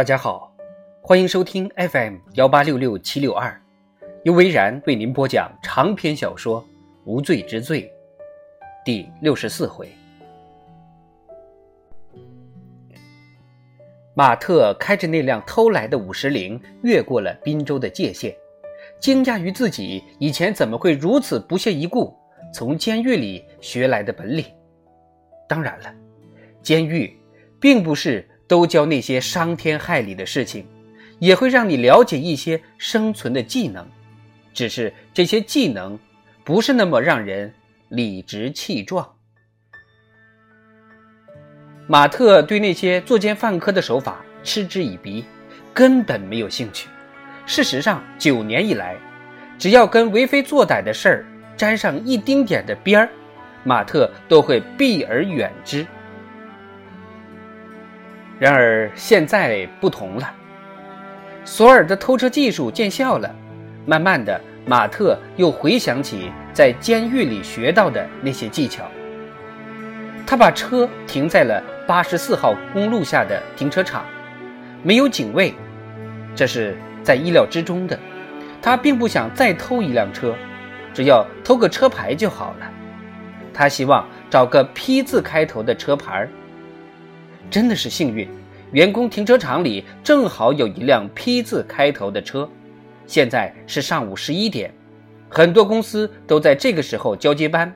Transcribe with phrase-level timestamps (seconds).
[0.00, 0.50] 大家好，
[1.02, 3.60] 欢迎收听 FM 幺八六六七六二，
[4.24, 6.62] 由维然为您播讲长篇小说
[7.04, 7.82] 《无罪之罪》
[8.82, 9.86] 第六十四回。
[14.14, 18.34] 马特开着那辆偷来的五十铃，越过了滨州的界限，
[18.98, 22.16] 惊讶于自己以前怎么会如此不屑一顾，
[22.54, 24.46] 从监狱里学来的本领。
[25.46, 25.94] 当然了，
[26.62, 27.14] 监狱
[27.60, 28.26] 并不是。
[28.50, 30.66] 都教那些伤天害理的事情，
[31.20, 33.86] 也会让你了解一些生存的技能，
[34.52, 35.96] 只是这些技能
[36.42, 37.54] 不是那么让人
[37.90, 39.08] 理直气壮。
[41.86, 45.24] 马特对那些作奸犯科的手法嗤之以鼻，
[45.72, 46.88] 根本没有兴趣。
[47.46, 48.96] 事实上，九年以来，
[49.60, 53.08] 只要跟为非作歹的事儿沾上一丁点的边儿，
[53.62, 55.86] 马特都会避而远之。
[58.40, 60.32] 然而现在不同了，
[61.44, 63.30] 索尔的偷车技术见效了。
[63.84, 68.84] 慢慢的，马特又回想起在监狱里学到的那些技巧。
[70.26, 74.06] 他把车停在了八十四号公路下的停车场，
[74.82, 75.52] 没有警卫，
[76.34, 77.98] 这是在意料之中的。
[78.62, 80.34] 他并不想再偷一辆车，
[80.94, 82.70] 只要偷个车牌就好了。
[83.52, 86.28] 他希望找个 P 字开头的车牌儿。
[87.50, 88.28] 真的是幸运，
[88.72, 92.48] 员工停车场里正好有一辆 P 字开头的车。
[93.06, 94.72] 现在是上午十一点，
[95.28, 97.74] 很多公司都在这个时候交接班。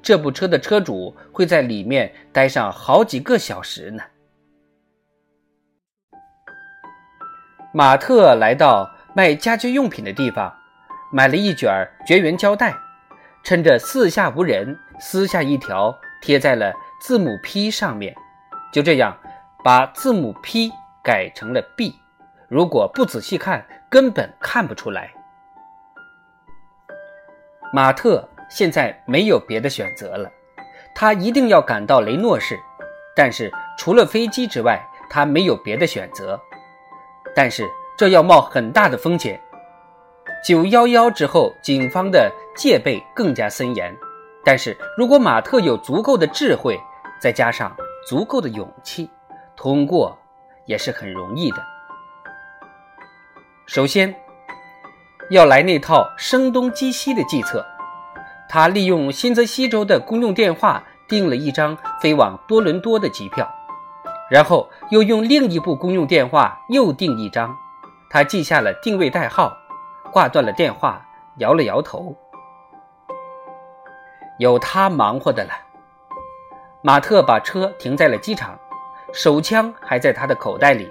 [0.00, 4.02] 这部车的车主会在里面待上好几个小时呢。
[7.74, 10.52] 马特来到卖家居用品的地方，
[11.12, 11.70] 买了一卷
[12.06, 12.76] 绝缘胶带，
[13.42, 18.14] 趁着四下无人，撕下一条贴在了字母 P 上面。
[18.72, 19.16] 就这样，
[19.62, 20.72] 把字母 P
[21.04, 21.94] 改成了 B。
[22.48, 25.12] 如果不仔细看，根本看不出来。
[27.72, 30.30] 马特现在没有别的选择了，
[30.94, 32.58] 他一定要赶到雷诺市。
[33.14, 36.40] 但是除了飞机之外，他没有别的选择。
[37.34, 39.38] 但是这要冒很大的风险。
[40.42, 43.94] 九幺幺之后，警方的戒备更加森严。
[44.44, 46.78] 但是如果马特有足够的智慧，
[47.20, 47.74] 再加上……
[48.06, 49.08] 足够的勇气，
[49.56, 50.18] 通过
[50.66, 51.64] 也是很容易的。
[53.66, 54.14] 首先，
[55.30, 57.64] 要来那套声东击西的计策。
[58.48, 63.48] 他利用新泽西州的公用电话订了一张飞往多伦多的机票，
[64.30, 67.56] 然后又用另一部公用电话又订一张。
[68.10, 69.56] 他记下了定位代号，
[70.12, 71.06] 挂断了电话，
[71.38, 72.14] 摇了摇头。
[74.38, 75.52] 有他忙活的了。
[76.84, 78.58] 马特把车停在了机场，
[79.14, 80.90] 手枪还在他的口袋里，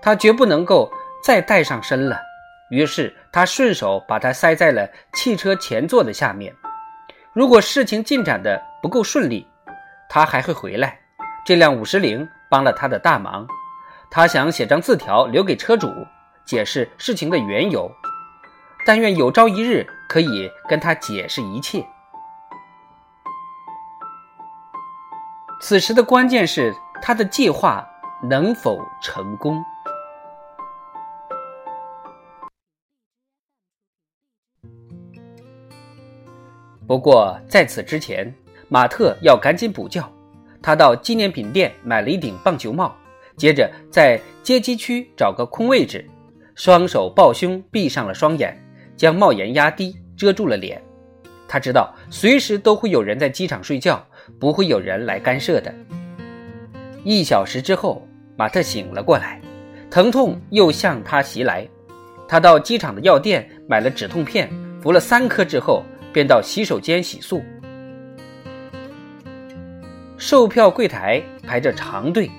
[0.00, 0.88] 他绝不能够
[1.24, 2.16] 再带上身了。
[2.70, 6.54] 于是他顺手把它塞在了汽车前座的下面。
[7.32, 9.44] 如果事情进展的不够顺利，
[10.08, 11.00] 他还会回来。
[11.44, 13.44] 这辆五十铃帮了他的大忙，
[14.12, 15.92] 他想写张字条留给车主，
[16.44, 17.90] 解释事情的缘由。
[18.86, 21.84] 但愿有朝一日可以跟他解释一切。
[25.66, 27.82] 此时的关键是他的计划
[28.28, 29.64] 能否成功。
[36.86, 38.30] 不过在此之前，
[38.68, 40.06] 马特要赶紧补觉。
[40.60, 42.94] 他到纪念品店买了一顶棒球帽，
[43.34, 46.06] 接着在街机区找个空位置，
[46.54, 48.54] 双手抱胸，闭上了双眼，
[48.98, 50.78] 将帽檐压低，遮住了脸。
[51.46, 54.04] 他知道随时都会有人在机场睡觉。
[54.40, 55.72] 不会有人来干涉的。
[57.04, 58.06] 一小时之后，
[58.36, 59.38] 马特醒了过来，
[59.90, 61.68] 疼痛又向他袭来。
[62.26, 64.50] 他到机场的药店买了止痛片，
[64.82, 67.42] 服了三颗之后，便到洗手间洗漱。
[70.16, 72.30] 售票柜台排着长队，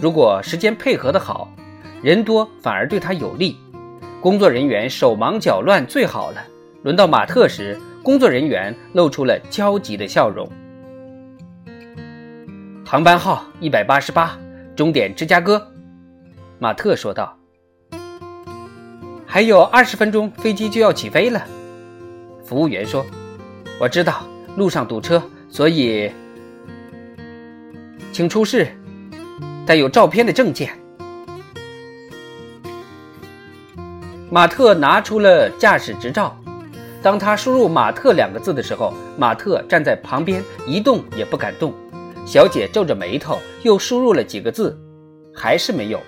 [0.00, 1.54] 如果时间配合的好，
[2.02, 3.58] 人多反而对他有利。
[4.22, 6.42] 工作人员手忙脚乱最好了。
[6.82, 10.48] 轮到马特时，工作人员露出了焦急的笑容。
[12.84, 14.38] 航班号一百八十八，
[14.76, 15.60] 终点芝加哥。
[16.60, 17.36] 马特说道
[19.26, 21.44] ：“还有二十分钟，飞机就要起飞了。”
[22.46, 23.04] 服务员说
[23.80, 24.22] ：“我知道
[24.56, 26.08] 路上堵车，所以
[28.12, 28.68] 请出示
[29.66, 30.70] 带有照片的证件。”
[34.30, 36.40] 马特拿出了驾驶执照。
[37.02, 41.72] 当他输入“马特”两个字的时候，马特站在旁边一动也不敢动。
[42.26, 44.76] 小姐皱着眉头，又输入了几个字，
[45.32, 46.00] 还是没有。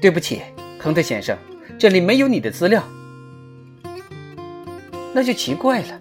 [0.00, 0.42] 对不起，
[0.78, 1.36] 亨特先生，
[1.76, 2.82] 这里没有你的资料。
[5.12, 5.98] 那就奇怪了。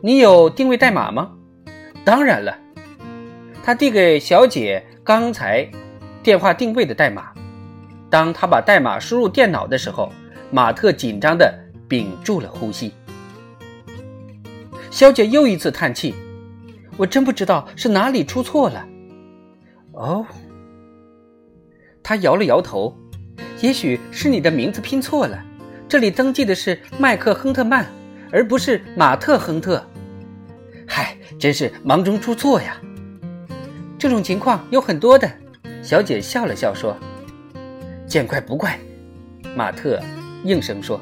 [0.00, 1.32] 你有定位代码吗？
[2.04, 2.56] 当然了。
[3.64, 5.68] 他递给小姐刚才
[6.22, 7.32] 电话定位的代码。
[8.08, 10.12] 当他把代码输入电脑的时候，
[10.50, 11.52] 马特紧张的
[11.90, 12.94] 屏住了呼吸。
[14.92, 16.14] 小姐又一次叹气
[16.96, 18.86] ：“我真不知道是哪里出错了。”
[19.92, 20.24] 哦，
[22.00, 22.96] 他摇了摇头
[23.60, 25.44] ：“也许是你的名字拼错了。
[25.88, 27.84] 这里登记的是麦克·亨特曼，
[28.30, 29.84] 而不是马特·亨特。”
[30.86, 32.80] 嗨，真是忙中出错呀！
[33.98, 35.28] 这种情况有很多的。
[35.82, 36.96] 小姐笑了笑说
[38.06, 38.78] ：“见怪不怪。”
[39.56, 40.00] 马特
[40.44, 41.00] 应声说。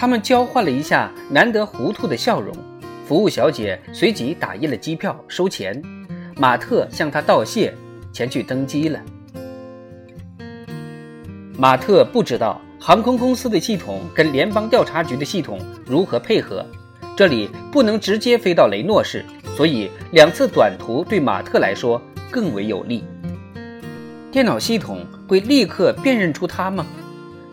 [0.00, 2.56] 他们交换了一下难得糊涂的笑容。
[3.06, 5.78] 服务小姐随即打印了机票，收钱。
[6.38, 7.74] 马特向她道谢，
[8.10, 8.98] 前去登机了。
[11.54, 16.64] 马特不知道航空公司的系统跟联邦调查局的系统如何配合，
[17.14, 19.22] 这里不能直接飞到雷诺市，
[19.54, 22.00] 所以两次短途对马特来说
[22.30, 23.04] 更为有利。
[24.32, 26.86] 电脑系统会立刻辨认出他吗？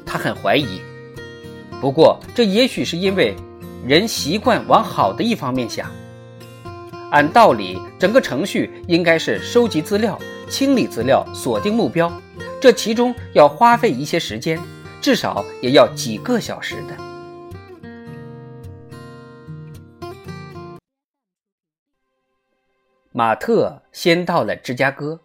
[0.06, 0.80] 他很怀疑。
[1.80, 3.36] 不过，这也许是因为
[3.86, 5.90] 人习惯往好的一方面想。
[7.12, 10.20] 按道理，整个程序应该是收集资料、
[10.50, 12.12] 清理资料、锁定目标，
[12.60, 14.60] 这其中要花费一些时间，
[15.02, 16.98] 至少也要几个小时的。
[23.12, 25.20] 马特先到了芝加哥，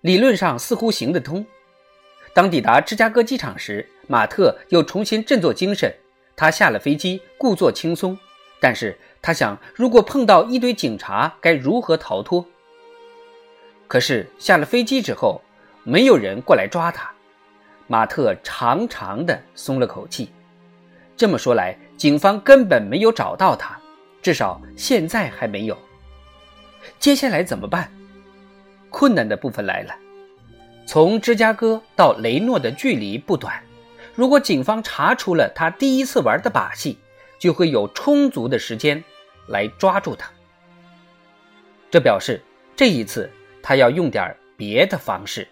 [0.00, 1.44] 理论上似乎行得通。
[2.34, 5.94] 当抵达芝加哥机场时，马特又重新振作精神。
[6.34, 8.18] 他下了飞机，故作轻松，
[8.58, 12.44] 但是他想，如果碰到一堆警察，该如何逃脱？
[13.86, 15.42] 可是下了飞机之后，
[15.84, 17.12] 没有人过来抓他。
[17.86, 20.32] 马特长长的松了口气。
[21.14, 23.78] 这么说来，警方根本没有找到他，
[24.22, 25.76] 至少现在还没有。
[26.98, 27.92] 接下来怎么办？
[28.88, 29.94] 困难的部分来了。
[30.92, 33.64] 从芝加哥到雷诺的距离不短，
[34.14, 36.98] 如果警方查出了他第一次玩的把戏，
[37.38, 39.02] 就会有充足的时间
[39.46, 40.30] 来抓住他。
[41.90, 42.42] 这表示
[42.76, 43.30] 这一次
[43.62, 45.48] 他要用点别的方式。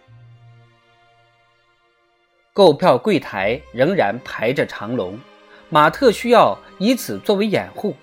[2.53, 5.19] 购票柜台仍然排着长龙，
[5.71, 7.97] 马特需要以此作为掩护。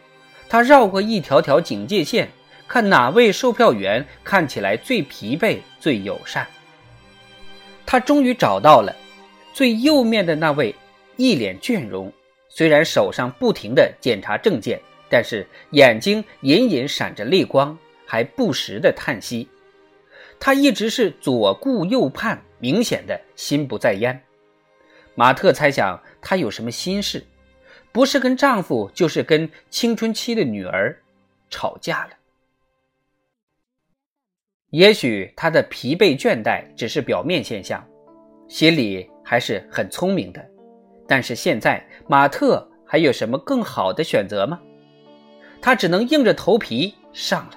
[0.50, 2.31] 他绕过一条条警戒线，
[2.68, 6.48] 看哪位售票员看起来最疲惫、最友善。
[7.88, 8.94] 他终于找到了
[9.54, 10.75] 最右面的那位，
[11.16, 12.12] 一脸倦容，
[12.50, 14.80] 虽然手上不停地检查证件，
[15.10, 17.75] 但是眼睛隐隐闪着泪光，
[18.06, 19.48] 还不时地叹息。
[20.38, 24.22] 他一直是左顾右盼，明显的心不在焉。
[25.16, 27.25] 马特猜想他有什么心事，
[27.94, 31.01] 不是跟丈夫，就是跟青春期的女儿
[31.50, 32.17] 吵架了。
[34.72, 37.81] 也许他的疲惫倦怠只是表面现象，
[38.50, 40.46] 心里还是很聪明的。
[41.08, 44.60] 但是现在马特还有什么更好的选择吗？
[45.62, 47.52] 他只能硬着头皮上了。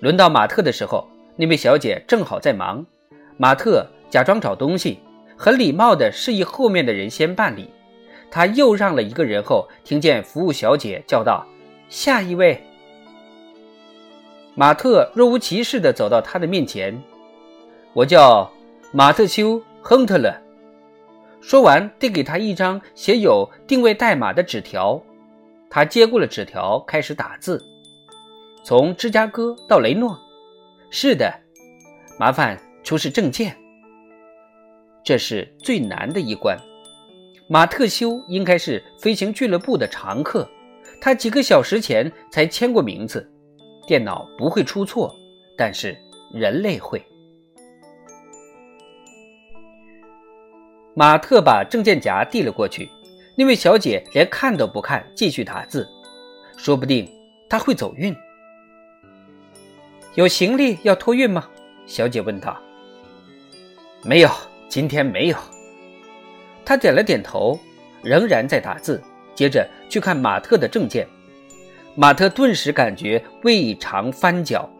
[0.00, 2.84] 轮到马特的时候，那位小姐正好在忙。
[3.36, 4.98] 马特假装找东西，
[5.36, 7.70] 很礼貌地示意后面的人先办理。
[8.30, 11.46] 他又让了一个人后，听见服务小姐叫道
[11.88, 12.62] ：“下一位。”
[14.58, 17.00] 马特若无其事地走到他的面前
[17.94, 18.50] ，“我叫
[18.90, 19.50] 马特修·
[19.80, 20.34] 亨特勒。”
[21.40, 25.00] 说完，递给他一张写有定位代码的纸条。
[25.70, 27.64] 他接过了纸条，开始打字
[28.66, 30.18] ：“从芝加哥到雷诺。
[30.90, 31.32] ”“是的，
[32.18, 33.56] 麻烦出示证件。”
[35.04, 36.58] 这是最难的一关。
[37.48, 40.50] 马特修应该是飞行俱乐部的常客，
[41.00, 43.24] 他几个小时前才签过名字。
[43.88, 45.16] 电脑不会出错，
[45.56, 45.96] 但是
[46.30, 47.02] 人类会。
[50.94, 52.90] 马特把证件夹递了过去，
[53.34, 55.88] 那位小姐连看都不看，继续打字。
[56.58, 57.10] 说不定
[57.48, 58.14] 他会走运。
[60.16, 61.48] 有行李要托运吗？
[61.86, 62.54] 小姐问他。
[64.04, 64.28] 没有，
[64.68, 65.36] 今天没有。
[66.62, 67.58] 他点了点头，
[68.02, 69.02] 仍然在打字，
[69.34, 71.08] 接着去看马特的证件。
[72.00, 74.70] 马特顿时感觉胃肠翻搅。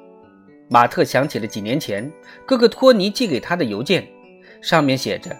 [0.69, 2.09] 马特想起了几年前
[2.47, 4.07] 哥哥托尼寄给他的邮件，
[4.63, 5.37] 上面写着：“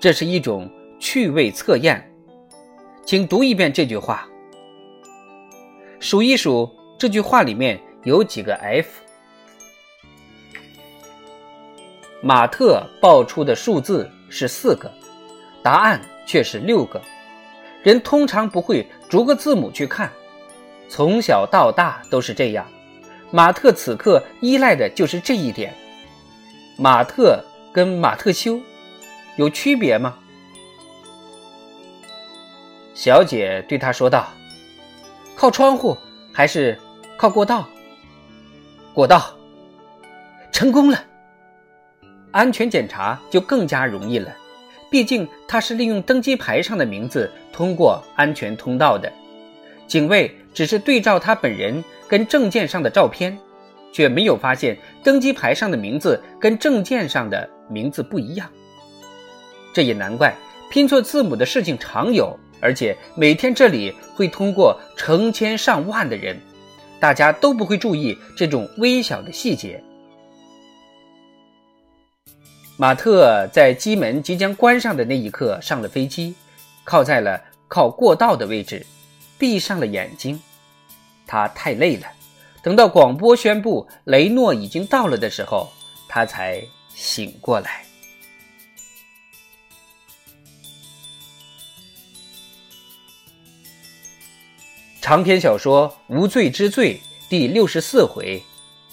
[0.00, 2.04] 这是一种趣味测验，
[3.04, 4.28] 请读一遍这句话，
[6.00, 9.00] 数一数这句话里面有几个 F。”
[12.20, 14.92] 马特报出的数字是四个，
[15.62, 17.00] 答案却是六个。
[17.84, 20.10] 人通常不会逐个字母去看，
[20.88, 22.66] 从小到大都是这样。
[23.30, 25.74] 马特此刻依赖的就是这一点。
[26.76, 28.58] 马特跟马特修
[29.36, 30.16] 有区别吗？
[32.94, 34.28] 小姐对他说道
[35.36, 35.96] ：“靠窗户
[36.32, 36.76] 还是
[37.16, 37.68] 靠过道？
[38.94, 39.36] 过道，
[40.50, 41.04] 成功了。
[42.32, 44.34] 安全检查就更加容易了，
[44.90, 49.12] 毕竟他是利用登机牌上的名字通过安全通道的。
[49.86, 53.38] 警卫只是对照他本人跟证件上的照片，
[53.92, 58.50] 却没有发现登机牌上的名字跟证件上的名字不一样。
[59.72, 60.34] 这也难怪，
[60.68, 66.36] 拼错字母的事情常有。”而且每天这里会通过成千上万的人，
[66.98, 69.80] 大家都不会注意这种微小的细节。
[72.76, 76.34] 马特在机门即将关上的那一刻上了飞机，
[76.82, 78.84] 靠在了靠过道的位置，
[79.38, 80.36] 闭上了眼睛。
[81.28, 82.06] 他太累了，
[82.62, 85.70] 等到广播宣布雷诺已经到了的时候，
[86.08, 87.84] 他才醒过来。
[95.00, 98.42] 长篇小说《无罪之罪》第六十四回，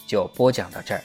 [0.06, 1.04] 就播讲到这儿。